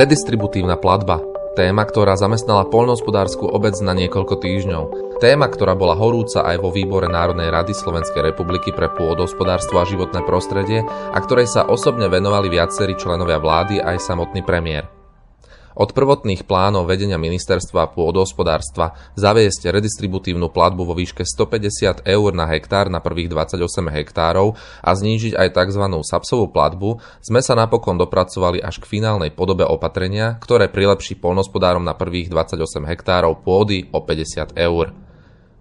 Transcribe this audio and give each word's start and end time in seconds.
Redistributívna 0.00 0.80
platba. 0.80 1.20
Téma, 1.60 1.84
ktorá 1.84 2.16
zamestnala 2.16 2.64
poľnohospodárskú 2.72 3.44
obec 3.52 3.76
na 3.84 3.92
niekoľko 3.92 4.40
týždňov. 4.40 4.84
Téma, 5.20 5.44
ktorá 5.52 5.76
bola 5.76 5.92
horúca 5.92 6.40
aj 6.40 6.56
vo 6.56 6.72
výbore 6.72 7.04
Národnej 7.04 7.52
rady 7.52 7.76
Slovenskej 7.76 8.32
republiky 8.32 8.72
pre 8.72 8.88
pôdohospodárstvo 8.96 9.76
a 9.76 9.84
životné 9.84 10.24
prostredie 10.24 10.80
a 10.88 11.18
ktorej 11.20 11.52
sa 11.52 11.68
osobne 11.68 12.08
venovali 12.08 12.48
viacerí 12.48 12.96
členovia 12.96 13.36
vlády 13.36 13.76
aj 13.76 14.00
samotný 14.00 14.40
premiér. 14.40 14.99
Od 15.80 15.96
prvotných 15.96 16.44
plánov 16.44 16.84
vedenia 16.84 17.16
ministerstva 17.16 17.96
pôdohospodárstva 17.96 18.92
zaviesť 19.16 19.72
redistributívnu 19.72 20.52
platbu 20.52 20.84
vo 20.84 20.92
výške 20.92 21.24
150 21.24 22.04
eur 22.04 22.30
na 22.36 22.44
hektár 22.52 22.92
na 22.92 23.00
prvých 23.00 23.32
28 23.32 23.88
hektárov 23.88 24.60
a 24.84 24.90
znížiť 24.92 25.40
aj 25.40 25.48
tzv. 25.56 25.84
sapsovú 26.04 26.52
platbu 26.52 27.00
sme 27.24 27.40
sa 27.40 27.56
napokon 27.56 27.96
dopracovali 27.96 28.60
až 28.60 28.84
k 28.84 28.92
finálnej 28.92 29.32
podobe 29.32 29.64
opatrenia, 29.64 30.36
ktoré 30.44 30.68
prilepší 30.68 31.16
polnospodárom 31.16 31.80
na 31.80 31.96
prvých 31.96 32.28
28 32.28 32.60
hektárov 32.84 33.40
pôdy 33.40 33.88
o 33.96 34.04
50 34.04 34.60
eur. 34.60 34.92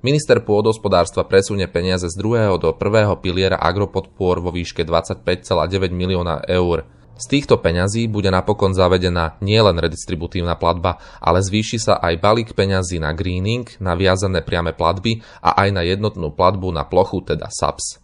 Minister 0.04 0.44
pôdohospodárstva 0.44 1.24
presunie 1.32 1.72
peniaze 1.72 2.12
z 2.12 2.20
druhého 2.20 2.60
do 2.60 2.76
prvého 2.76 3.16
piliera 3.24 3.56
agropodpor 3.56 4.44
vo 4.44 4.52
výške 4.52 4.84
25,9 4.84 5.96
milióna 5.96 6.44
eur. 6.44 6.99
Z 7.20 7.28
týchto 7.28 7.60
peňazí 7.60 8.08
bude 8.08 8.32
napokon 8.32 8.72
zavedená 8.72 9.36
nielen 9.44 9.76
redistributívna 9.76 10.56
platba, 10.56 11.04
ale 11.20 11.44
zvýši 11.44 11.76
sa 11.76 12.00
aj 12.00 12.16
balík 12.16 12.56
peňazí 12.56 12.96
na 12.96 13.12
greening, 13.12 13.68
na 13.84 13.92
viazané 14.00 14.40
priame 14.40 14.72
platby 14.72 15.20
a 15.44 15.60
aj 15.68 15.70
na 15.76 15.84
jednotnú 15.84 16.32
platbu 16.32 16.72
na 16.72 16.88
plochu, 16.88 17.20
teda 17.28 17.52
SAPS. 17.52 18.00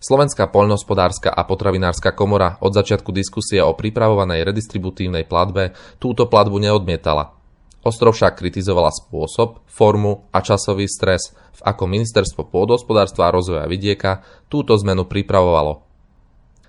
Slovenská 0.00 0.48
poľnohospodárska 0.48 1.28
a 1.28 1.44
potravinárska 1.44 2.16
komora 2.16 2.56
od 2.64 2.72
začiatku 2.72 3.12
diskusie 3.12 3.60
o 3.60 3.76
pripravovanej 3.76 4.48
redistributívnej 4.48 5.28
platbe 5.28 5.76
túto 6.00 6.24
platbu 6.24 6.56
neodmietala. 6.56 7.36
Ostro 7.84 8.16
však 8.16 8.40
kritizovala 8.40 8.88
spôsob, 8.88 9.60
formu 9.68 10.24
a 10.32 10.40
časový 10.40 10.88
stres, 10.88 11.36
v 11.52 11.60
ako 11.68 11.84
ministerstvo 11.84 12.48
pôdohospodárstva 12.48 13.28
a 13.28 13.34
rozvoja 13.36 13.68
vidieka 13.68 14.24
túto 14.48 14.72
zmenu 14.80 15.04
pripravovalo. 15.04 15.84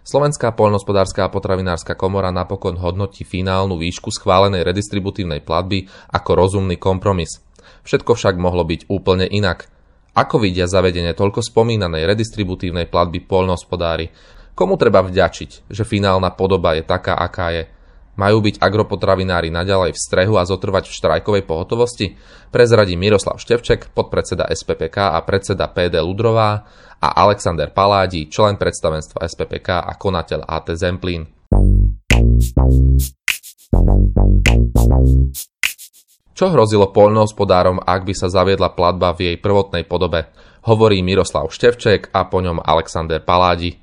Slovenská 0.05 0.53
poľnohospodárska 0.53 1.25
a 1.25 1.33
potravinárska 1.33 1.97
komora 1.97 2.29
napokon 2.29 2.77
hodnotí 2.77 3.25
finálnu 3.25 3.73
výšku 3.81 4.13
schválenej 4.13 4.61
redistributívnej 4.61 5.41
platby 5.41 5.89
ako 6.13 6.31
rozumný 6.37 6.77
kompromis. 6.77 7.41
Všetko 7.81 8.13
však 8.13 8.37
mohlo 8.37 8.61
byť 8.69 8.85
úplne 8.85 9.25
inak. 9.25 9.65
Ako 10.13 10.37
vidia 10.37 10.69
zavedenie 10.69 11.17
toľko 11.17 11.41
spomínanej 11.41 12.05
redistributívnej 12.05 12.85
platby 12.85 13.25
poľnohospodári? 13.25 14.13
Komu 14.53 14.77
treba 14.77 15.01
vďačiť, 15.01 15.73
že 15.73 15.81
finálna 15.81 16.37
podoba 16.37 16.77
je 16.77 16.85
taká, 16.85 17.17
aká 17.17 17.49
je? 17.49 17.74
Majú 18.15 18.47
byť 18.47 18.63
agropotravinári 18.63 19.51
naďalej 19.51 19.91
v 19.91 19.99
strehu 19.99 20.39
a 20.39 20.47
zotrvať 20.47 20.87
v 20.87 20.95
štrajkovej 20.95 21.43
pohotovosti? 21.43 22.15
Prezradí 22.47 22.95
Miroslav 22.95 23.43
Števček, 23.43 23.91
podpredseda 23.91 24.47
SPPK 24.47 25.11
a 25.11 25.19
predseda 25.19 25.67
PD 25.67 25.99
Ludrová 25.99 26.63
a 26.95 27.07
Alexander 27.27 27.67
Paládi, 27.75 28.31
člen 28.31 28.55
predstavenstva 28.55 29.19
SPPK 29.19 29.83
a 29.83 29.99
konateľ 29.99 30.47
AT 30.47 30.71
Zemplín. 30.79 31.27
Čo 36.35 36.51
hrozilo 36.51 36.95
poľnohospodárom, 36.95 37.83
ak 37.83 38.07
by 38.07 38.13
sa 38.15 38.31
zaviedla 38.31 38.71
platba 38.75 39.11
v 39.11 39.31
jej 39.31 39.37
prvotnej 39.39 39.83
podobe? 39.83 40.31
Hovorí 40.67 41.03
Miroslav 41.03 41.51
Števček 41.51 42.15
a 42.15 42.27
po 42.31 42.39
ňom 42.39 42.63
Alexander 42.63 43.19
Paládi. 43.19 43.75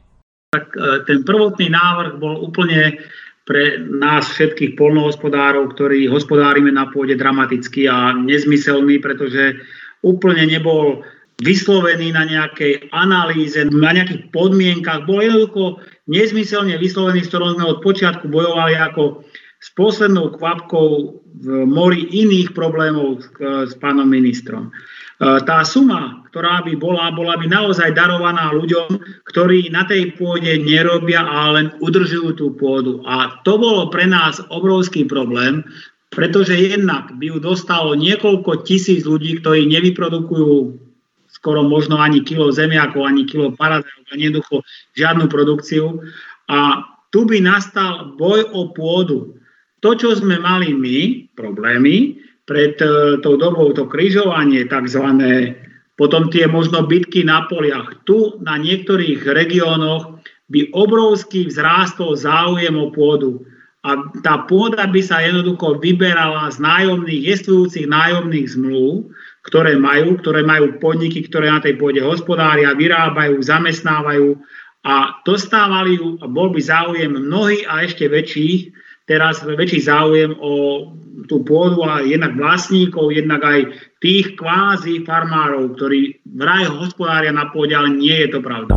Tak 0.52 0.68
e, 0.76 1.04
ten 1.08 1.24
prvotný 1.24 1.72
návrh 1.72 2.20
bol 2.20 2.44
úplne 2.44 3.00
pre 3.42 3.82
nás 3.90 4.30
všetkých 4.30 4.78
polnohospodárov, 4.78 5.74
ktorí 5.74 6.06
hospodárime 6.06 6.70
na 6.70 6.86
pôde 6.90 7.18
dramaticky 7.18 7.90
a 7.90 8.14
nezmyselný, 8.14 9.02
pretože 9.02 9.58
úplne 10.06 10.46
nebol 10.46 11.02
vyslovený 11.42 12.14
na 12.14 12.22
nejakej 12.22 12.94
analýze, 12.94 13.58
na 13.66 13.90
nejakých 13.90 14.30
podmienkach. 14.30 15.10
Bol 15.10 15.26
jednoducho 15.26 15.82
nezmyselne 16.06 16.78
vyslovený, 16.78 17.26
s 17.26 17.30
ktorým 17.34 17.58
sme 17.58 17.66
od 17.66 17.82
počiatku 17.82 18.30
bojovali 18.30 18.78
ako 18.78 19.26
s 19.62 19.70
poslednou 19.78 20.34
kvapkou 20.34 21.22
v 21.42 21.46
mori 21.70 22.10
iných 22.10 22.50
problémov 22.50 23.22
s, 23.22 23.26
s 23.70 23.74
pánom 23.78 24.10
ministrom. 24.10 24.68
E, 24.68 24.70
tá 25.46 25.62
suma, 25.62 26.26
ktorá 26.34 26.66
by 26.66 26.74
bola, 26.74 27.14
bola 27.14 27.38
by 27.38 27.46
naozaj 27.46 27.94
darovaná 27.94 28.50
ľuďom, 28.50 28.98
ktorí 29.30 29.70
na 29.70 29.86
tej 29.86 30.18
pôde 30.18 30.50
nerobia 30.58 31.22
a 31.22 31.54
len 31.54 31.70
udržujú 31.78 32.34
tú 32.34 32.46
pôdu. 32.58 33.06
A 33.06 33.38
to 33.46 33.54
bolo 33.54 33.86
pre 33.86 34.10
nás 34.10 34.42
obrovský 34.50 35.06
problém, 35.06 35.62
pretože 36.10 36.58
jednak 36.58 37.14
by 37.22 37.30
ju 37.30 37.38
dostalo 37.38 37.94
niekoľko 37.94 38.66
tisíc 38.66 39.06
ľudí, 39.06 39.38
ktorí 39.40 39.70
nevyprodukujú 39.70 40.82
skoro 41.32 41.64
možno 41.64 41.96
ani 41.96 42.20
kilo 42.20 42.52
zemiakov, 42.52 43.08
ani 43.08 43.24
kilo 43.24 43.56
paradajov, 43.56 44.04
ani 44.12 44.28
jednoducho 44.28 44.60
žiadnu 44.98 45.26
produkciu. 45.32 46.04
A 46.52 46.84
tu 47.08 47.24
by 47.24 47.40
nastal 47.40 48.12
boj 48.20 48.44
o 48.52 48.70
pôdu. 48.76 49.40
To, 49.82 49.98
čo 49.98 50.14
sme 50.14 50.38
mali 50.38 50.70
my, 50.70 50.98
problémy, 51.34 52.22
pred 52.46 52.78
e, 52.78 53.18
tou 53.22 53.34
dobou 53.38 53.74
to 53.74 53.86
križovanie 53.86 54.66
tzv. 54.66 55.02
Potom 55.98 56.30
tie 56.30 56.46
možno 56.46 56.86
bitky 56.86 57.22
na 57.26 57.46
poliach. 57.46 58.02
Tu 58.06 58.38
na 58.42 58.58
niektorých 58.58 59.26
regiónoch 59.26 60.22
by 60.50 60.70
obrovský 60.74 61.50
vzrástol 61.50 62.14
záujem 62.18 62.74
o 62.78 62.90
pôdu. 62.94 63.42
A 63.82 63.98
tá 64.22 64.46
pôda 64.46 64.86
by 64.86 65.02
sa 65.02 65.18
jednoducho 65.18 65.82
vyberala 65.82 66.46
z 66.54 66.62
nájomných, 66.62 67.34
jestvujúcich 67.34 67.90
nájomných 67.90 68.54
zmluv, 68.54 69.10
ktoré 69.42 69.74
majú, 69.74 70.22
ktoré 70.22 70.46
majú 70.46 70.78
podniky, 70.78 71.26
ktoré 71.26 71.50
na 71.50 71.58
tej 71.58 71.74
pôde 71.74 71.98
hospodária, 71.98 72.78
vyrábajú, 72.78 73.42
zamestnávajú 73.42 74.38
a 74.86 75.18
dostávali 75.26 75.98
ju, 75.98 76.14
a 76.22 76.30
bol 76.30 76.54
by 76.54 76.62
záujem 76.62 77.10
mnohých 77.10 77.66
a 77.66 77.82
ešte 77.82 78.06
väčších, 78.06 78.70
teraz 79.12 79.44
väčší 79.44 79.84
záujem 79.84 80.32
o 80.40 80.88
tú 81.28 81.44
pôdu 81.44 81.84
a 81.84 82.00
jednak 82.00 82.32
vlastníkov, 82.32 83.12
jednak 83.12 83.44
aj 83.44 83.60
tých 84.00 84.32
kvázi 84.40 85.04
farmárov, 85.04 85.76
ktorí 85.76 86.24
vraj 86.32 86.64
hospodária 86.72 87.28
na 87.28 87.52
pôde, 87.52 87.76
ale 87.76 87.92
nie 87.92 88.16
je 88.24 88.28
to 88.32 88.40
pravda. 88.40 88.72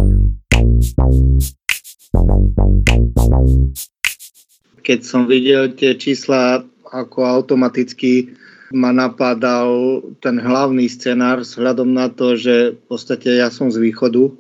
Keď 4.84 5.00
som 5.08 5.26
videl 5.26 5.72
tie 5.72 5.96
čísla, 5.96 6.68
ako 6.92 7.24
automaticky 7.24 8.36
ma 8.76 8.92
napádal 8.92 10.04
ten 10.20 10.36
hlavný 10.36 10.92
scenár 10.92 11.48
vzhľadom 11.48 11.96
na 11.96 12.12
to, 12.12 12.36
že 12.36 12.76
v 12.76 12.82
podstate 12.92 13.40
ja 13.40 13.48
som 13.48 13.72
z 13.72 13.80
východu, 13.80 14.36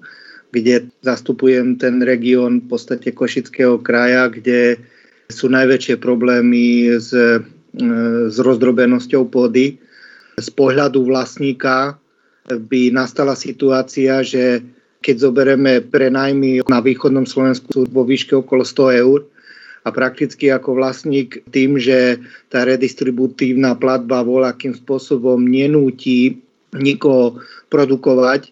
kde 0.51 0.91
zastupujem 1.01 1.79
ten 1.79 2.03
región 2.03 2.61
v 2.61 2.67
podstate 2.67 3.15
Košického 3.15 3.79
kraja, 3.79 4.27
kde 4.29 4.77
sú 5.29 5.49
najväčšie 5.49 5.97
problémy 5.97 6.95
s 7.01 7.13
E, 7.75 8.31
s 8.31 8.37
rozdrobenosťou 8.39 9.27
pôdy. 9.27 9.75
Z 10.39 10.49
pohľadu 10.55 11.03
vlastníka 11.03 11.99
by 12.47 12.91
nastala 12.91 13.35
situácia, 13.35 14.23
že 14.23 14.63
keď 15.03 15.15
zoberieme 15.19 15.83
prenajmy 15.83 16.63
na 16.65 16.79
východnom 16.79 17.27
Slovensku 17.27 17.87
vo 17.91 18.03
výške 18.07 18.31
okolo 18.39 18.63
100 18.63 19.03
eur 19.03 19.19
a 19.85 19.89
prakticky 19.91 20.49
ako 20.49 20.79
vlastník 20.81 21.43
tým, 21.51 21.77
že 21.77 22.23
tá 22.49 22.63
redistributívna 22.63 23.75
platba 23.75 24.23
voľakým 24.23 24.73
spôsobom 24.73 25.43
nenúti 25.43 26.41
nikoho 26.71 27.43
produkovať, 27.67 28.49
e, 28.49 28.51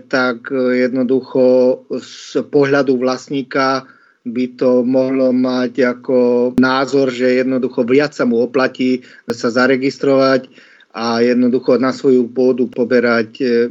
tak 0.00 0.48
jednoducho 0.52 1.44
z 1.92 2.40
pohľadu 2.48 2.96
vlastníka 2.96 3.84
by 4.26 4.58
to 4.58 4.82
mohlo 4.82 5.30
mať 5.30 5.96
ako 5.96 6.18
názor, 6.58 7.14
že 7.14 7.46
jednoducho 7.46 7.86
viac 7.86 8.10
sa 8.10 8.26
mu 8.26 8.42
oplatí 8.42 9.06
sa 9.30 9.54
zaregistrovať 9.54 10.50
a 10.96 11.20
jednoducho 11.20 11.76
na 11.76 11.92
svoju 11.92 12.32
pôdu 12.32 12.72
poberať 12.72 13.30
e, 13.38 13.68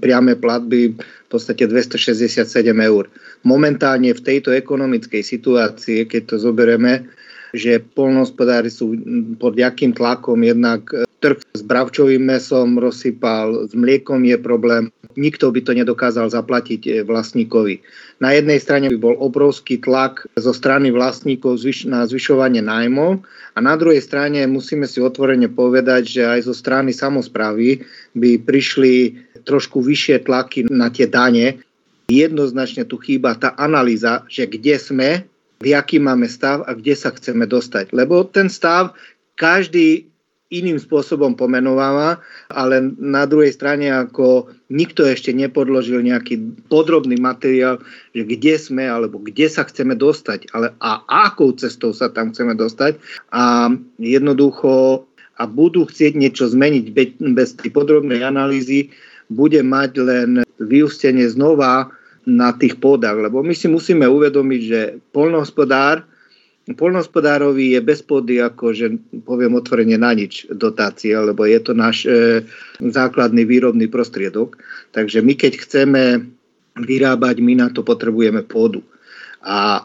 priame 0.00 0.40
platby 0.40 0.96
v 0.96 1.28
podstate 1.28 1.68
267 1.68 2.48
eur. 2.64 3.12
Momentálne 3.44 4.16
v 4.16 4.24
tejto 4.24 4.56
ekonomickej 4.56 5.20
situácii, 5.20 6.08
keď 6.08 6.22
to 6.32 6.36
zoberieme, 6.40 7.12
že 7.52 7.76
polnohospodári 7.76 8.72
sú 8.72 8.96
pod 9.36 9.52
jakým 9.52 9.92
tlakom, 9.92 10.40
jednak 10.40 10.88
e, 10.96 11.04
trh 11.22 11.38
s 11.54 11.62
bravčovým 11.62 12.18
mesom 12.18 12.82
rozsypal, 12.82 13.70
s 13.70 13.72
mliekom 13.78 14.26
je 14.26 14.34
problém, 14.34 14.90
nikto 15.14 15.54
by 15.54 15.62
to 15.62 15.72
nedokázal 15.72 16.26
zaplatiť 16.26 16.80
e, 16.82 16.90
vlastníkovi. 17.06 17.78
Na 18.18 18.34
jednej 18.34 18.58
strane 18.58 18.90
by 18.90 18.98
bol 18.98 19.14
obrovský 19.22 19.78
tlak 19.78 20.26
zo 20.34 20.50
strany 20.50 20.90
vlastníkov 20.90 21.62
na 21.86 22.02
zvyšovanie 22.02 22.60
nájmov 22.60 23.22
a 23.54 23.58
na 23.62 23.78
druhej 23.78 24.02
strane 24.02 24.42
musíme 24.50 24.90
si 24.90 24.98
otvorene 24.98 25.46
povedať, 25.46 26.02
že 26.18 26.22
aj 26.26 26.40
zo 26.50 26.54
strany 26.54 26.90
samozprávy 26.90 27.86
by 28.18 28.42
prišli 28.42 29.14
trošku 29.46 29.78
vyššie 29.82 30.26
tlaky 30.26 30.66
na 30.70 30.90
tie 30.90 31.06
dane. 31.06 31.62
Jednoznačne 32.10 32.84
tu 32.84 32.98
chýba 32.98 33.38
tá 33.38 33.54
analýza, 33.54 34.26
že 34.26 34.50
kde 34.50 34.76
sme 34.76 35.10
v 35.62 35.78
aký 35.78 36.02
máme 36.02 36.26
stav 36.26 36.66
a 36.66 36.74
kde 36.74 36.98
sa 36.98 37.14
chceme 37.14 37.46
dostať. 37.46 37.94
Lebo 37.94 38.26
ten 38.26 38.50
stav 38.50 38.98
každý 39.38 40.11
iným 40.52 40.76
spôsobom 40.76 41.32
pomenováva, 41.32 42.20
ale 42.52 42.92
na 43.00 43.24
druhej 43.24 43.56
strane 43.56 43.88
ako 43.88 44.52
nikto 44.68 45.08
ešte 45.08 45.32
nepodložil 45.32 46.04
nejaký 46.04 46.68
podrobný 46.68 47.16
materiál, 47.16 47.80
že 48.12 48.28
kde 48.28 48.54
sme 48.60 48.84
alebo 48.84 49.16
kde 49.16 49.48
sa 49.48 49.64
chceme 49.64 49.96
dostať 49.96 50.52
ale 50.52 50.76
a 50.84 51.00
akou 51.32 51.56
cestou 51.56 51.96
sa 51.96 52.12
tam 52.12 52.36
chceme 52.36 52.52
dostať. 52.52 53.00
A 53.32 53.72
jednoducho 53.96 55.04
a 55.40 55.42
budú 55.48 55.88
chcieť 55.88 56.12
niečo 56.12 56.44
zmeniť 56.52 56.84
bez 57.32 57.56
tej 57.56 57.72
podrobnej 57.72 58.20
analýzy, 58.20 58.92
bude 59.32 59.64
mať 59.64 59.90
len 60.04 60.30
vyústenie 60.60 61.24
znova 61.24 61.88
na 62.28 62.54
tých 62.54 62.78
pôdach, 62.78 63.18
lebo 63.18 63.42
my 63.42 63.50
si 63.56 63.66
musíme 63.66 64.06
uvedomiť, 64.06 64.60
že 64.62 64.80
polnohospodár 65.10 66.06
Polnohospodárovi 66.62 67.74
je 67.74 67.80
bez 67.82 68.06
pôdy 68.06 68.38
ako, 68.38 68.70
že 68.70 68.86
poviem 69.26 69.58
otvorene 69.58 69.98
na 69.98 70.14
nič 70.14 70.46
dotácia, 70.46 71.18
lebo 71.18 71.42
je 71.42 71.58
to 71.58 71.74
náš 71.74 72.06
e, 72.06 72.46
základný 72.78 73.42
výrobný 73.42 73.90
prostriedok. 73.90 74.62
Takže 74.94 75.26
my 75.26 75.34
keď 75.34 75.52
chceme 75.58 76.02
vyrábať, 76.78 77.42
my 77.42 77.66
na 77.66 77.68
to 77.74 77.82
potrebujeme 77.82 78.46
pôdu. 78.46 78.86
A 79.42 79.82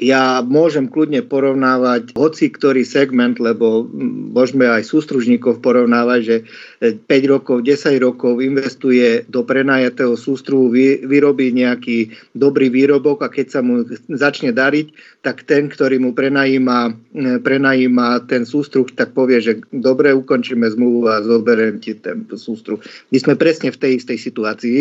ja 0.00 0.40
môžem 0.40 0.88
kľudne 0.88 1.20
porovnávať 1.26 2.16
hoci 2.16 2.48
ktorý 2.48 2.86
segment, 2.86 3.36
lebo 3.36 3.84
môžeme 4.32 4.70
aj 4.70 4.86
sústružníkov 4.86 5.60
porovnávať, 5.60 6.20
že 6.22 6.36
5 6.80 7.04
rokov, 7.28 7.60
10 7.60 8.00
rokov 8.00 8.40
investuje 8.40 9.28
do 9.28 9.44
prenajatého 9.44 10.16
sústruhu, 10.16 10.72
vy, 10.72 11.04
vyrobí 11.04 11.52
nejaký 11.52 12.08
dobrý 12.32 12.72
výrobok 12.72 13.20
a 13.20 13.28
keď 13.28 13.46
sa 13.52 13.60
mu 13.60 13.84
začne 14.08 14.48
dariť, 14.48 15.20
tak 15.20 15.44
ten, 15.44 15.68
ktorý 15.68 16.00
mu 16.00 16.16
prenajíma, 16.16 16.96
prenajíma 17.44 18.24
ten 18.24 18.48
sústruh, 18.48 18.88
tak 18.96 19.12
povie, 19.12 19.44
že 19.44 19.60
dobre, 19.76 20.16
ukončíme 20.16 20.64
zmluvu 20.72 21.04
a 21.04 21.20
zoberiem 21.20 21.84
ti 21.84 21.92
ten 22.00 22.24
sústruh. 22.32 22.80
My 23.12 23.18
sme 23.20 23.36
presne 23.36 23.68
v 23.68 23.76
tej 23.76 23.92
istej 24.00 24.16
situácii, 24.16 24.78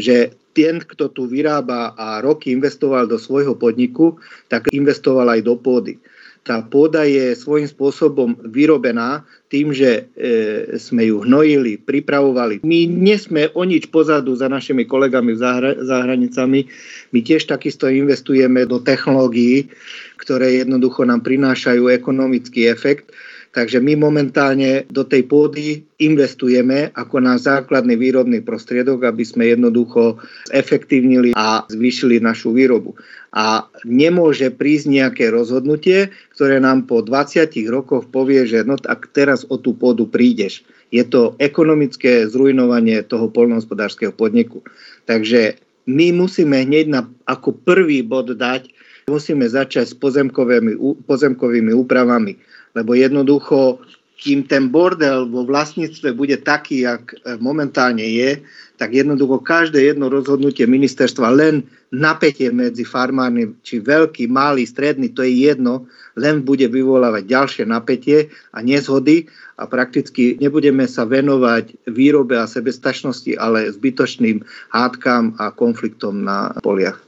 že 0.00 0.32
ten, 0.56 0.80
kto 0.80 1.12
tu 1.12 1.28
vyrába 1.28 1.92
a 2.00 2.24
roky 2.24 2.48
investoval 2.48 3.04
do 3.04 3.20
svojho 3.20 3.52
podniku, 3.52 4.16
tak 4.48 4.72
investoval 4.72 5.28
aj 5.28 5.44
do 5.44 5.60
pôdy. 5.60 6.00
Tá 6.42 6.58
pôda 6.58 7.06
je 7.06 7.38
svojím 7.38 7.70
spôsobom 7.70 8.34
vyrobená 8.42 9.22
tým, 9.46 9.70
že 9.70 10.10
e, 10.18 10.74
sme 10.74 11.06
ju 11.06 11.22
hnojili, 11.22 11.78
pripravovali. 11.78 12.66
My 12.66 12.82
nie 12.90 13.14
sme 13.14 13.46
o 13.54 13.62
nič 13.62 13.86
pozadu 13.94 14.34
za 14.34 14.50
našimi 14.50 14.82
kolegami 14.82 15.38
v 15.38 15.38
zahra- 15.38 15.78
zahranicami. 15.78 16.66
My 17.14 17.18
tiež 17.22 17.46
takisto 17.46 17.86
investujeme 17.86 18.66
do 18.66 18.82
technológií, 18.82 19.70
ktoré 20.18 20.66
jednoducho 20.66 21.06
nám 21.06 21.22
prinášajú 21.22 21.86
ekonomický 21.94 22.66
efekt 22.66 23.14
Takže 23.52 23.84
my 23.84 24.00
momentálne 24.00 24.88
do 24.88 25.04
tej 25.04 25.28
pôdy 25.28 25.84
investujeme 26.00 26.88
ako 26.96 27.20
na 27.20 27.36
základný 27.36 28.00
výrobný 28.00 28.40
prostriedok, 28.40 29.04
aby 29.04 29.28
sme 29.28 29.52
jednoducho 29.52 30.16
efektívnili 30.56 31.36
a 31.36 31.68
zvýšili 31.68 32.16
našu 32.16 32.56
výrobu. 32.56 32.96
A 33.36 33.68
nemôže 33.84 34.48
prísť 34.48 34.88
nejaké 34.88 35.28
rozhodnutie, 35.28 36.08
ktoré 36.32 36.64
nám 36.64 36.88
po 36.88 37.04
20 37.04 37.52
rokoch 37.68 38.08
povie, 38.08 38.48
že 38.48 38.64
no 38.64 38.80
tak 38.80 39.12
teraz 39.12 39.44
o 39.44 39.60
tú 39.60 39.76
pôdu 39.76 40.08
prídeš. 40.08 40.64
Je 40.88 41.04
to 41.04 41.36
ekonomické 41.36 42.24
zrujnovanie 42.24 43.04
toho 43.04 43.28
polnohospodárskeho 43.28 44.16
podniku. 44.16 44.64
Takže 45.04 45.60
my 45.84 46.08
musíme 46.16 46.56
hneď 46.64 46.88
na, 46.88 47.04
ako 47.28 47.52
prvý 47.52 48.00
bod 48.00 48.32
dať, 48.32 48.72
musíme 49.12 49.44
začať 49.44 49.92
s 49.92 49.94
pozemkovými, 49.98 51.04
pozemkovými 51.04 51.76
úpravami 51.76 52.51
lebo 52.72 52.96
jednoducho, 52.96 53.80
kým 54.22 54.46
ten 54.46 54.70
bordel 54.70 55.26
vo 55.26 55.42
vlastníctve 55.42 56.14
bude 56.14 56.38
taký, 56.38 56.86
jak 56.86 57.10
e, 57.10 57.34
momentálne 57.42 58.06
je, 58.06 58.38
tak 58.78 58.94
jednoducho 58.94 59.42
každé 59.42 59.82
jedno 59.82 60.06
rozhodnutie 60.06 60.62
ministerstva 60.66 61.34
len 61.34 61.66
napätie 61.90 62.54
medzi 62.54 62.86
farmármi, 62.86 63.58
či 63.66 63.82
veľký, 63.82 64.30
malý, 64.30 64.62
stredný, 64.62 65.10
to 65.10 65.26
je 65.26 65.50
jedno, 65.50 65.90
len 66.14 66.46
bude 66.46 66.70
vyvolávať 66.70 67.22
ďalšie 67.26 67.64
napätie 67.66 68.30
a 68.54 68.62
nezhody 68.62 69.26
a 69.58 69.66
prakticky 69.66 70.38
nebudeme 70.38 70.86
sa 70.86 71.02
venovať 71.02 71.90
výrobe 71.90 72.38
a 72.38 72.46
sebestačnosti, 72.46 73.34
ale 73.34 73.74
zbytočným 73.74 74.42
hádkam 74.70 75.34
a 75.42 75.50
konfliktom 75.50 76.22
na 76.22 76.54
poliach 76.62 77.02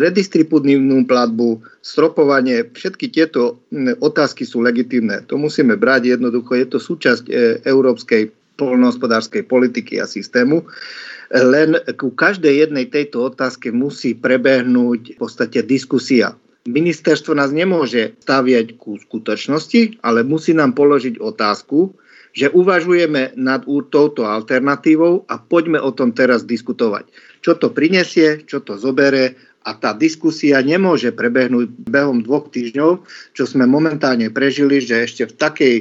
redistributívnu 0.00 1.04
platbu, 1.04 1.62
stropovanie, 1.84 2.70
všetky 2.72 3.10
tieto 3.12 3.60
otázky 4.00 4.46
sú 4.46 4.64
legitimné. 4.64 5.26
To 5.28 5.38
musíme 5.38 5.76
brať 5.76 6.18
jednoducho, 6.18 6.56
je 6.56 6.66
to 6.68 6.78
súčasť 6.78 7.24
e, 7.28 7.32
európskej 7.66 8.30
polnohospodárskej 8.54 9.44
politiky 9.50 9.98
a 9.98 10.06
systému. 10.06 10.62
Len 11.34 11.74
ku 11.98 12.14
každej 12.14 12.68
jednej 12.68 12.86
tejto 12.86 13.34
otázke 13.34 13.74
musí 13.74 14.14
prebehnúť 14.14 15.14
v 15.14 15.18
podstate 15.18 15.66
diskusia. 15.66 16.38
Ministerstvo 16.64 17.36
nás 17.36 17.52
nemôže 17.52 18.16
staviať 18.24 18.80
ku 18.80 18.96
skutočnosti, 18.96 20.00
ale 20.00 20.24
musí 20.24 20.56
nám 20.56 20.72
položiť 20.72 21.20
otázku, 21.20 21.92
že 22.34 22.50
uvažujeme 22.50 23.36
nad 23.38 23.62
touto 23.66 24.26
alternatívou 24.26 25.22
a 25.30 25.38
poďme 25.38 25.78
o 25.78 25.94
tom 25.94 26.10
teraz 26.10 26.42
diskutovať. 26.42 27.06
Čo 27.44 27.60
to 27.60 27.70
prinesie, 27.70 28.42
čo 28.48 28.58
to 28.64 28.74
zobere 28.74 29.38
a 29.64 29.70
tá 29.72 29.96
diskusia 29.96 30.60
nemôže 30.60 31.08
prebehnúť 31.16 31.72
behom 31.88 32.20
dvoch 32.20 32.52
týždňov, 32.52 33.00
čo 33.32 33.44
sme 33.48 33.64
momentálne 33.64 34.28
prežili, 34.28 34.84
že 34.84 35.08
ešte 35.08 35.24
v 35.24 35.34
takej 35.40 35.74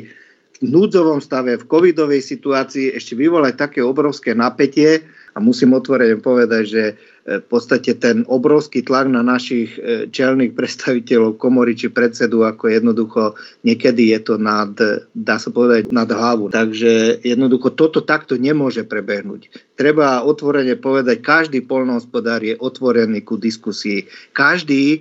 núdzovom 0.64 1.20
stave, 1.20 1.60
v 1.60 1.68
covidovej 1.68 2.24
situácii 2.24 2.96
ešte 2.96 3.20
vyvolať 3.20 3.60
také 3.60 3.80
obrovské 3.84 4.32
napätie. 4.32 5.04
A 5.36 5.44
musím 5.44 5.76
otvorene 5.76 6.22
povedať, 6.22 6.64
že 6.64 6.84
v 7.24 7.46
podstate 7.48 7.96
ten 7.96 8.28
obrovský 8.28 8.84
tlak 8.84 9.08
na 9.08 9.24
našich 9.24 9.80
e, 9.80 10.12
čelných 10.12 10.60
predstaviteľov 10.60 11.40
komory 11.40 11.72
či 11.72 11.88
predsedu, 11.88 12.44
ako 12.44 12.68
jednoducho 12.68 13.40
niekedy 13.64 14.12
je 14.12 14.20
to 14.20 14.36
nad, 14.36 14.76
dá 15.16 15.36
sa 15.40 15.48
povedať, 15.48 15.88
nad 15.96 16.12
hlavu. 16.12 16.52
Takže 16.52 17.24
jednoducho 17.24 17.80
toto 17.80 18.04
takto 18.04 18.36
nemôže 18.36 18.84
prebehnúť. 18.84 19.48
Treba 19.80 20.20
otvorene 20.28 20.76
povedať, 20.76 21.24
každý 21.24 21.64
polnohospodár 21.64 22.44
je 22.44 22.60
otvorený 22.60 23.24
ku 23.24 23.40
diskusii. 23.40 24.04
Každý 24.36 24.84
e, 24.92 25.00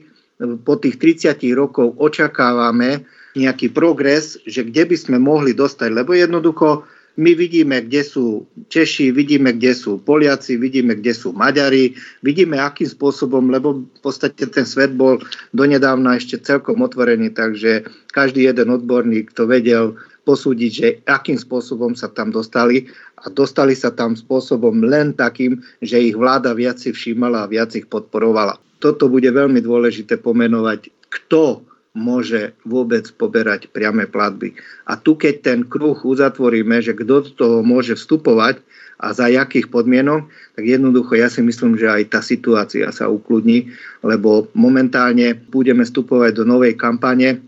po 0.63 0.79
tých 0.79 1.03
30 1.03 1.43
rokov 1.59 1.99
očakávame 1.99 3.03
nejaký 3.35 3.75
progres, 3.75 4.39
že 4.47 4.63
kde 4.63 4.95
by 4.95 4.97
sme 4.97 5.17
mohli 5.19 5.59
dostať, 5.59 5.91
lebo 5.91 6.15
jednoducho 6.15 6.87
my 7.17 7.37
vidíme, 7.37 7.85
kde 7.85 8.03
sú 8.05 8.49
Češi, 8.73 9.13
vidíme, 9.13 9.53
kde 9.53 9.77
sú 9.77 10.01
Poliaci, 10.01 10.57
vidíme, 10.57 10.97
kde 10.97 11.13
sú 11.13 11.37
Maďari, 11.37 11.93
vidíme, 12.25 12.57
akým 12.57 12.89
spôsobom, 12.89 13.53
lebo 13.53 13.85
v 13.85 14.01
podstate 14.01 14.49
ten 14.49 14.65
svet 14.65 14.97
bol 14.97 15.21
donedávna 15.53 16.17
ešte 16.17 16.41
celkom 16.41 16.81
otvorený, 16.81 17.37
takže 17.37 17.85
každý 18.17 18.49
jeden 18.49 18.73
odborník 18.73 19.37
to 19.37 19.45
vedel 19.45 19.97
posúdiť, 20.23 20.71
že 20.71 20.89
akým 21.05 21.37
spôsobom 21.37 21.99
sa 21.99 22.09
tam 22.09 22.31
dostali 22.31 22.89
a 23.21 23.29
dostali 23.29 23.75
sa 23.75 23.91
tam 23.91 24.15
spôsobom 24.15 24.87
len 24.87 25.13
takým, 25.13 25.61
že 25.83 25.99
ich 25.99 26.15
vláda 26.15 26.55
viac 26.55 26.79
si 26.79 26.95
všímala 26.95 27.45
a 27.45 27.51
viac 27.51 27.75
ich 27.75 27.91
podporovala. 27.91 28.57
Toto 28.79 29.07
bude 29.11 29.31
veľmi 29.31 29.63
dôležité 29.63 30.19
pomenovať, 30.19 30.91
kto 31.11 31.67
môže 31.93 32.57
vôbec 32.65 33.05
poberať 33.21 33.69
priame 33.69 34.09
platby. 34.09 34.57
A 34.89 34.97
tu, 34.97 35.13
keď 35.13 35.35
ten 35.45 35.61
kruh 35.69 35.97
uzatvoríme, 36.01 36.81
že 36.81 36.97
kto 36.97 37.29
do 37.29 37.31
toho 37.37 37.59
môže 37.61 38.01
vstupovať 38.01 38.65
a 38.97 39.13
za 39.13 39.29
jakých 39.29 39.69
podmienok, 39.69 40.25
tak 40.57 40.65
jednoducho 40.65 41.21
ja 41.21 41.29
si 41.29 41.45
myslím, 41.45 41.77
že 41.77 41.93
aj 41.93 42.17
tá 42.17 42.21
situácia 42.25 42.89
sa 42.97 43.13
ukludní, 43.13 43.69
lebo 44.01 44.49
momentálne 44.57 45.37
budeme 45.37 45.85
vstupovať 45.85 46.33
do 46.33 46.45
novej 46.49 46.81
kampane 46.81 47.45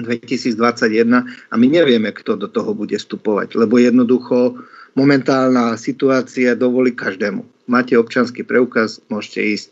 2021 0.00 1.52
a 1.52 1.54
my 1.56 1.66
nevieme, 1.68 2.12
kto 2.12 2.36
do 2.36 2.48
toho 2.48 2.72
bude 2.72 2.96
vstupovať, 2.96 3.56
lebo 3.60 3.76
jednoducho 3.76 4.56
momentálna 4.96 5.76
situácia 5.76 6.56
dovolí 6.56 6.96
každému. 6.96 7.44
Máte 7.68 7.96
občanský 7.96 8.44
preukaz, 8.44 9.04
môžete 9.12 9.40
ísť 9.42 9.68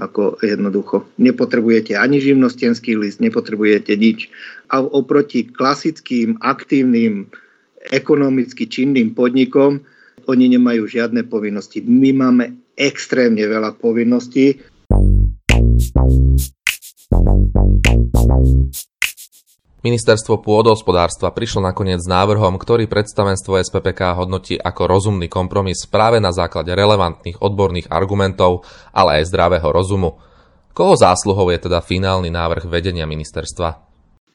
ako 0.00 0.40
jednoducho. 0.40 1.04
Nepotrebujete 1.20 1.94
ani 1.94 2.24
živnostenský 2.24 2.96
list, 2.96 3.20
nepotrebujete 3.20 3.92
nič. 4.00 4.32
A 4.72 4.80
oproti 4.80 5.44
klasickým, 5.44 6.40
aktívnym, 6.40 7.28
ekonomicky 7.92 8.64
činným 8.64 9.12
podnikom, 9.12 9.84
oni 10.24 10.56
nemajú 10.56 10.88
žiadne 10.88 11.28
povinnosti. 11.28 11.84
My 11.84 12.16
máme 12.16 12.56
extrémne 12.80 13.44
veľa 13.44 13.76
povinností. 13.76 14.60
Ministerstvo 19.80 20.44
pôdohospodárstva 20.44 21.32
prišlo 21.32 21.64
nakoniec 21.64 22.04
s 22.04 22.08
návrhom, 22.08 22.60
ktorý 22.60 22.84
predstavenstvo 22.84 23.56
SPPK 23.64 24.12
hodnotí 24.12 24.60
ako 24.60 24.84
rozumný 24.84 25.24
kompromis 25.32 25.88
práve 25.88 26.20
na 26.20 26.36
základe 26.36 26.68
relevantných 26.76 27.40
odborných 27.40 27.88
argumentov, 27.88 28.68
ale 28.92 29.24
aj 29.24 29.32
zdravého 29.32 29.64
rozumu. 29.72 30.20
Koho 30.76 31.00
zásluhou 31.00 31.48
je 31.48 31.64
teda 31.64 31.80
finálny 31.80 32.28
návrh 32.28 32.68
vedenia 32.68 33.08
ministerstva? 33.08 33.88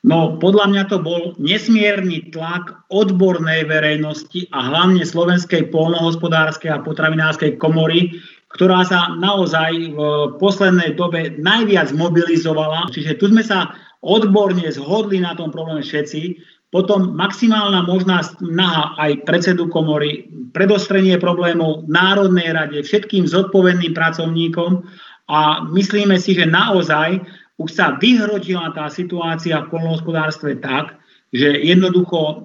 No, 0.05 0.37
podľa 0.37 0.65
mňa 0.69 0.83
to 0.89 0.97
bol 1.01 1.37
nesmierny 1.37 2.33
tlak 2.33 2.89
odbornej 2.93 3.69
verejnosti 3.69 4.49
a 4.49 4.69
hlavne 4.69 5.01
Slovenskej 5.01 5.69
polnohospodárskej 5.73 6.69
a 6.73 6.81
potravinárskej 6.81 7.57
komory, 7.57 8.17
ktorá 8.55 8.87
sa 8.87 9.11
naozaj 9.19 9.91
v 9.91 9.99
poslednej 10.39 10.95
dobe 10.95 11.35
najviac 11.35 11.91
mobilizovala. 11.91 12.87
Čiže 12.87 13.19
tu 13.19 13.27
sme 13.27 13.43
sa 13.43 13.75
odborne 13.99 14.63
zhodli 14.71 15.19
na 15.19 15.35
tom 15.35 15.51
probléme 15.51 15.83
všetci, 15.83 16.39
potom 16.71 17.15
maximálna 17.15 17.83
možná 17.87 18.23
snaha 18.23 18.95
aj 18.99 19.27
predsedu 19.27 19.67
komory, 19.67 20.27
predostrenie 20.55 21.19
problémov 21.19 21.87
Národnej 21.87 22.51
rade, 22.51 22.79
všetkým 22.83 23.27
zodpovedným 23.27 23.95
pracovníkom 23.95 24.83
a 25.31 25.63
myslíme 25.71 26.15
si, 26.19 26.35
že 26.35 26.47
naozaj 26.47 27.23
už 27.55 27.69
sa 27.71 27.95
vyhrotila 27.95 28.75
tá 28.75 28.91
situácia 28.91 29.63
v 29.63 29.71
polnohospodárstve 29.71 30.59
tak, 30.59 30.99
že 31.33 31.57
jednoducho 31.61 32.19
e, 32.21 32.35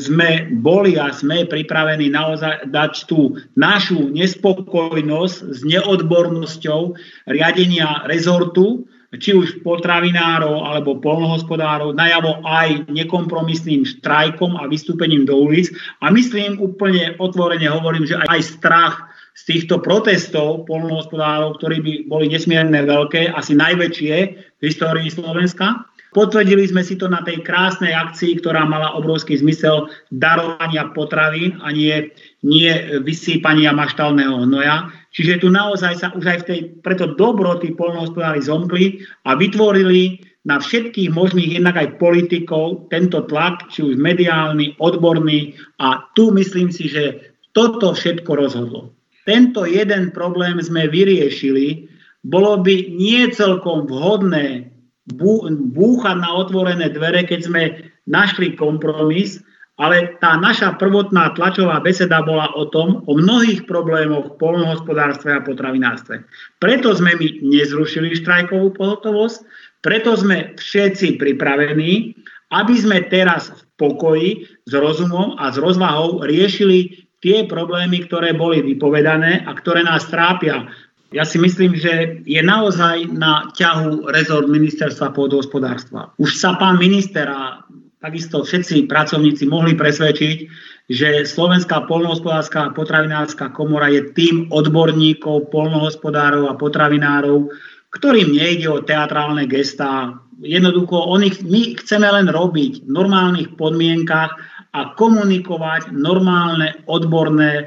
sme 0.00 0.48
boli 0.58 0.96
a 0.96 1.12
sme 1.12 1.44
pripravení 1.44 2.08
naozaj 2.08 2.72
dať 2.72 2.92
tú 3.06 3.36
našu 3.58 4.10
nespokojnosť 4.10 5.36
s 5.52 5.60
neodbornosťou 5.66 6.80
riadenia 7.28 8.08
rezortu 8.08 8.88
či 9.18 9.34
už 9.34 9.66
potravinárov 9.66 10.62
alebo 10.62 11.02
polnohospodárov, 11.02 11.98
najavo 11.98 12.46
aj 12.46 12.86
nekompromisným 12.86 13.82
štrajkom 13.82 14.54
a 14.54 14.70
vystúpením 14.70 15.26
do 15.26 15.34
ulic. 15.34 15.74
A 15.98 16.14
myslím 16.14 16.62
úplne 16.62 17.18
otvorene 17.18 17.66
hovorím, 17.66 18.06
že 18.06 18.22
aj 18.22 18.40
strach 18.46 19.10
z 19.34 19.42
týchto 19.56 19.82
protestov 19.82 20.68
polnohospodárov, 20.70 21.58
ktorí 21.58 21.82
by 21.82 21.92
boli 22.06 22.30
nesmierne 22.30 22.86
veľké, 22.86 23.34
asi 23.34 23.58
najväčšie 23.58 24.14
v 24.58 24.62
histórii 24.62 25.10
Slovenska, 25.10 25.89
Potvrdili 26.10 26.66
sme 26.66 26.82
si 26.82 26.98
to 26.98 27.06
na 27.06 27.22
tej 27.22 27.46
krásnej 27.46 27.94
akcii, 27.94 28.42
ktorá 28.42 28.66
mala 28.66 28.98
obrovský 28.98 29.38
zmysel 29.38 29.86
darovania 30.10 30.90
potravín 30.90 31.62
a 31.62 31.70
nie, 31.70 32.10
nie 32.42 32.98
vysýpania 33.06 33.70
maštalného 33.70 34.42
hnoja. 34.42 34.90
Čiže 35.14 35.46
tu 35.46 35.48
naozaj 35.54 35.94
sa 36.02 36.08
už 36.10 36.24
aj 36.26 36.38
v 36.42 36.46
tej, 36.46 36.60
preto 36.82 37.14
dobro 37.14 37.58
tí 37.62 37.70
polnohospodári 37.70 38.42
zomkli 38.42 39.06
a 39.22 39.38
vytvorili 39.38 40.18
na 40.48 40.58
všetkých 40.58 41.12
možných 41.12 41.60
jednak 41.60 41.76
aj 41.76 42.00
politikov 42.00 42.88
tento 42.88 43.22
tlak, 43.28 43.68
či 43.70 43.84
už 43.84 44.00
mediálny, 44.00 44.80
odborný 44.80 45.54
a 45.78 46.02
tu 46.16 46.32
myslím 46.34 46.72
si, 46.72 46.88
že 46.88 47.34
toto 47.52 47.92
všetko 47.92 48.30
rozhodlo. 48.34 48.94
Tento 49.28 49.68
jeden 49.68 50.10
problém 50.16 50.56
sme 50.64 50.88
vyriešili, 50.88 51.86
bolo 52.24 52.58
by 52.60 52.88
nie 52.88 53.28
celkom 53.30 53.84
vhodné 53.84 54.69
búchať 55.14 56.16
na 56.18 56.30
otvorené 56.34 56.90
dvere, 56.90 57.26
keď 57.26 57.40
sme 57.46 57.62
našli 58.06 58.54
kompromis, 58.54 59.42
ale 59.80 60.20
tá 60.20 60.36
naša 60.36 60.76
prvotná 60.76 61.32
tlačová 61.32 61.80
beseda 61.80 62.20
bola 62.20 62.52
o 62.52 62.68
tom, 62.68 63.00
o 63.08 63.16
mnohých 63.16 63.64
problémoch 63.64 64.36
v 64.36 64.36
polnohospodárstve 64.36 65.32
a 65.32 65.40
potravinárstve. 65.40 66.20
Preto 66.60 66.92
sme 66.92 67.16
my 67.16 67.40
nezrušili 67.40 68.12
štrajkovú 68.20 68.76
pohotovosť, 68.76 69.40
preto 69.80 70.12
sme 70.20 70.52
všetci 70.60 71.16
pripravení, 71.16 72.12
aby 72.52 72.74
sme 72.76 73.08
teraz 73.08 73.48
v 73.48 73.60
pokoji, 73.80 74.30
s 74.68 74.72
rozumom 74.76 75.40
a 75.40 75.48
s 75.48 75.56
rozvahou 75.56 76.28
riešili 76.28 77.08
tie 77.24 77.48
problémy, 77.48 78.04
ktoré 78.04 78.36
boli 78.36 78.60
vypovedané 78.60 79.48
a 79.48 79.56
ktoré 79.56 79.80
nás 79.80 80.04
trápia 80.12 80.68
ja 81.10 81.26
si 81.26 81.42
myslím, 81.42 81.74
že 81.74 82.22
je 82.22 82.42
naozaj 82.42 83.10
na 83.10 83.50
ťahu 83.50 84.10
rezort 84.14 84.46
ministerstva 84.46 85.10
pôdohospodárstva. 85.10 86.14
Už 86.22 86.38
sa 86.38 86.54
pán 86.54 86.78
minister 86.78 87.26
a 87.26 87.66
takisto 87.98 88.46
všetci 88.46 88.86
pracovníci 88.86 89.50
mohli 89.50 89.74
presvedčiť, 89.74 90.38
že 90.90 91.22
Slovenská 91.26 91.86
polnohospodárska 91.86 92.70
a 92.70 92.74
potravinárska 92.74 93.54
komora 93.54 93.90
je 93.90 94.10
tým 94.14 94.50
odborníkov, 94.50 95.50
polnohospodárov 95.50 96.50
a 96.50 96.58
potravinárov, 96.58 97.50
ktorým 97.94 98.34
nejde 98.34 98.70
o 98.70 98.82
teatrálne 98.82 99.46
gestá. 99.50 100.18
Jednoducho, 100.40 100.94
oni, 101.10 101.30
my 101.46 101.74
chceme 101.78 102.06
len 102.06 102.30
robiť 102.30 102.86
v 102.86 102.90
normálnych 102.90 103.54
podmienkach 103.58 104.34
a 104.70 104.94
komunikovať 104.94 105.90
normálne 105.90 106.78
odborné 106.86 107.50
e, 107.58 107.64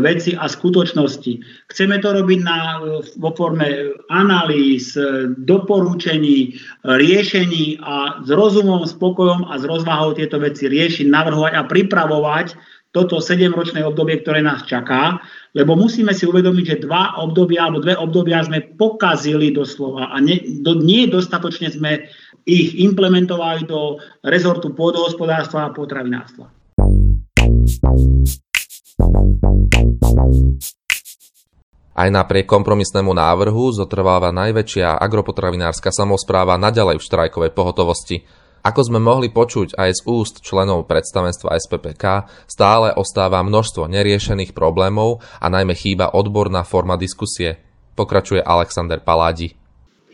veci 0.00 0.32
a 0.32 0.48
skutočnosti. 0.48 1.32
Chceme 1.68 2.00
to 2.00 2.16
robiť 2.16 2.40
na, 2.40 2.80
e, 2.80 3.04
vo 3.20 3.30
forme 3.36 3.92
analýz, 4.08 4.96
e, 4.96 5.36
doporučení, 5.36 6.56
riešení 6.88 7.76
a 7.84 8.24
s 8.24 8.28
rozumom, 8.32 8.88
spokojom 8.88 9.52
a 9.52 9.60
s 9.60 9.68
rozvahou 9.68 10.16
tieto 10.16 10.40
veci 10.40 10.64
riešiť, 10.64 11.12
navrhovať 11.12 11.52
a 11.60 11.62
pripravovať 11.68 12.46
toto 12.96 13.20
7-ročné 13.20 13.84
obdobie, 13.84 14.24
ktoré 14.24 14.40
nás 14.40 14.64
čaká, 14.64 15.20
lebo 15.56 15.72
musíme 15.72 16.12
si 16.12 16.28
uvedomiť, 16.28 16.64
že 16.68 16.82
dva 16.84 17.16
obdobia 17.24 17.64
alebo 17.64 17.80
dve 17.80 17.96
obdobia 17.96 18.44
sme 18.44 18.76
pokazili 18.76 19.56
doslova 19.56 20.12
a 20.12 20.20
nie, 20.20 20.60
do, 20.60 20.76
nie 20.76 21.08
dostatočne 21.08 21.72
sme 21.72 22.12
ich 22.44 22.76
implementovali 22.76 23.64
do 23.64 23.96
rezortu 24.20 24.76
pôdohospodárstva 24.76 25.66
a 25.66 25.72
potravinárstva. 25.72 26.52
Aj 31.96 32.12
napriek 32.12 32.44
kompromisnému 32.44 33.16
návrhu 33.16 33.72
zotrváva 33.72 34.28
najväčšia 34.28 35.00
agropotravinárska 35.00 35.88
samozpráva 35.88 36.60
naďalej 36.60 37.00
v 37.00 37.06
štrajkovej 37.08 37.50
pohotovosti. 37.56 38.20
Ako 38.66 38.82
sme 38.82 38.98
mohli 38.98 39.30
počuť 39.30 39.78
aj 39.78 39.90
z 39.94 40.00
úst 40.10 40.42
členov 40.42 40.90
predstavenstva 40.90 41.54
SPPK, 41.54 42.26
stále 42.50 42.90
ostáva 42.98 43.38
množstvo 43.46 43.86
neriešených 43.86 44.58
problémov 44.58 45.22
a 45.38 45.46
najmä 45.46 45.78
chýba 45.78 46.10
odborná 46.10 46.66
forma 46.66 46.98
diskusie. 46.98 47.62
Pokračuje 47.94 48.42
Alexander 48.42 48.98
Paládi 48.98 49.54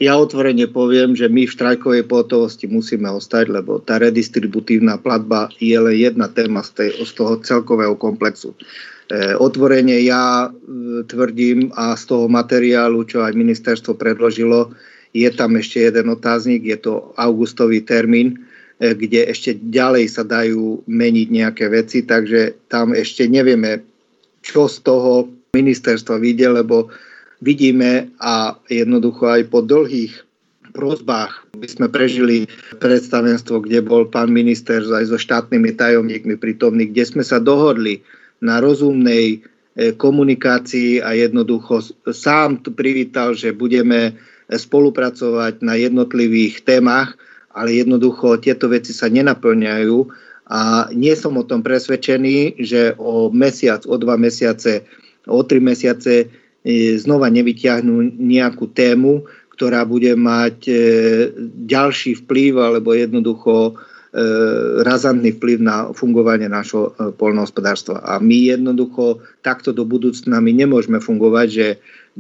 ja 0.03 0.19
otvorene 0.19 0.67
poviem, 0.67 1.15
že 1.15 1.31
my 1.31 1.47
v 1.47 1.55
štrajkovej 1.55 2.11
pohotovosti 2.11 2.67
musíme 2.67 3.07
ostať, 3.07 3.55
lebo 3.55 3.79
tá 3.79 4.03
redistributívna 4.03 4.99
platba 4.99 5.47
je 5.63 5.79
len 5.79 5.95
jedna 5.95 6.27
téma 6.27 6.67
z, 6.67 6.71
tej, 6.75 6.91
z 7.07 7.13
toho 7.15 7.39
celkového 7.39 7.95
komplexu. 7.95 8.51
E, 9.07 9.39
otvorene 9.39 10.03
ja 10.03 10.51
e, 10.51 11.07
tvrdím 11.07 11.71
a 11.79 11.95
z 11.95 12.03
toho 12.11 12.27
materiálu, 12.27 13.07
čo 13.07 13.23
aj 13.23 13.39
ministerstvo 13.39 13.95
predložilo, 13.95 14.75
je 15.13 15.29
tam 15.33 15.61
ešte 15.61 15.85
jeden 15.93 16.09
otáznik, 16.09 16.65
je 16.65 16.79
to 16.81 17.13
augustový 17.21 17.85
termín, 17.85 18.49
e, 18.81 18.97
kde 18.97 19.29
ešte 19.29 19.61
ďalej 19.61 20.09
sa 20.09 20.25
dajú 20.25 20.85
meniť 20.89 21.29
nejaké 21.29 21.69
veci, 21.69 22.05
takže 22.05 22.69
tam 22.73 22.97
ešte 22.97 23.29
nevieme, 23.29 23.85
čo 24.41 24.67
z 24.67 24.83
toho 24.83 25.29
ministerstva 25.53 26.17
vidie, 26.17 26.49
lebo 26.49 26.89
vidíme 27.45 28.09
a 28.19 28.57
jednoducho 28.73 29.29
aj 29.29 29.43
po 29.53 29.61
dlhých 29.61 30.25
prozbách 30.73 31.45
by 31.53 31.69
sme 31.69 31.87
prežili 31.93 32.49
predstavenstvo, 32.81 33.61
kde 33.61 33.85
bol 33.85 34.09
pán 34.09 34.33
minister 34.33 34.81
aj 34.81 35.13
so 35.13 35.21
štátnymi 35.21 35.77
tajomníkmi 35.77 36.41
prítomní, 36.41 36.89
kde 36.89 37.05
sme 37.05 37.23
sa 37.23 37.37
dohodli 37.37 38.01
na 38.41 38.59
rozumnej 38.59 39.37
e, 39.37 39.93
komunikácii 39.93 41.05
a 41.05 41.13
jednoducho 41.13 41.85
sám 42.09 42.65
tu 42.65 42.73
privítal, 42.73 43.37
že 43.37 43.53
budeme 43.53 44.17
spolupracovať 44.55 45.65
na 45.65 45.75
jednotlivých 45.77 46.65
témach, 46.65 47.17
ale 47.53 47.81
jednoducho 47.81 48.41
tieto 48.41 48.69
veci 48.69 48.93
sa 48.93 49.09
nenaplňajú. 49.09 49.99
A 50.53 50.93
nie 50.93 51.17
som 51.17 51.37
o 51.41 51.47
tom 51.47 51.65
presvedčený, 51.65 52.61
že 52.61 52.93
o 53.01 53.33
mesiac, 53.33 53.85
o 53.89 53.97
dva 53.97 54.21
mesiace, 54.21 54.85
o 55.25 55.41
tri 55.47 55.63
mesiace 55.63 56.29
E, 56.63 56.95
znova 56.95 57.27
nevyťahnú 57.27 58.23
nejakú 58.23 58.71
tému, 58.71 59.27
ktorá 59.51 59.83
bude 59.83 60.15
mať 60.15 60.57
e, 60.71 60.75
ďalší 61.67 62.23
vplyv 62.23 62.63
alebo 62.63 62.95
jednoducho 62.95 63.75
razantný 64.85 65.41
vplyv 65.41 65.59
na 65.65 65.77
fungovanie 65.97 66.45
našho 66.45 66.93
polnohospodárstva. 67.17 68.05
A 68.05 68.21
my 68.21 68.53
jednoducho 68.53 69.25
takto 69.41 69.73
do 69.73 69.89
budúcna 69.89 70.37
my 70.37 70.53
nemôžeme 70.53 71.01
fungovať, 71.01 71.49
že 71.49 71.67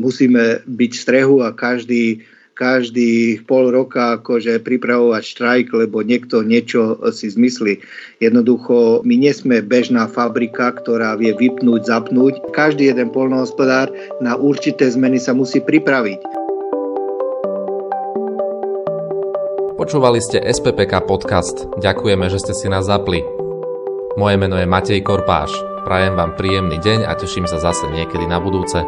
musíme 0.00 0.64
byť 0.64 0.90
v 0.96 1.02
strehu 1.04 1.44
a 1.44 1.52
každý 1.52 2.24
každý 2.52 3.40
pol 3.48 3.72
roka 3.72 4.20
akože 4.20 4.60
pripravovať 4.60 5.22
štrajk, 5.24 5.66
lebo 5.72 6.04
niekto 6.04 6.44
niečo 6.44 7.00
si 7.10 7.32
zmyslí. 7.32 7.80
Jednoducho, 8.20 9.00
my 9.08 9.16
nesme 9.16 9.64
bežná 9.64 10.04
fabrika, 10.04 10.76
ktorá 10.76 11.16
vie 11.16 11.32
vypnúť, 11.32 11.88
zapnúť. 11.88 12.52
Každý 12.52 12.92
jeden 12.92 13.08
polnohospodár 13.08 13.88
na 14.20 14.36
určité 14.36 14.84
zmeny 14.92 15.16
sa 15.16 15.32
musí 15.32 15.64
pripraviť. 15.64 16.41
Počúvali 19.82 20.22
ste 20.22 20.38
SPPK 20.38 21.02
podcast. 21.10 21.66
Ďakujeme, 21.74 22.30
že 22.30 22.38
ste 22.38 22.54
si 22.54 22.70
nás 22.70 22.86
zapli. 22.86 23.18
Moje 24.14 24.38
meno 24.38 24.54
je 24.54 24.62
Matej 24.62 25.02
Korpáš. 25.02 25.50
Prajem 25.82 26.14
vám 26.14 26.38
príjemný 26.38 26.78
deň 26.78 27.10
a 27.10 27.18
teším 27.18 27.50
sa 27.50 27.58
zase 27.58 27.90
niekedy 27.90 28.30
na 28.30 28.38
budúce. 28.38 28.78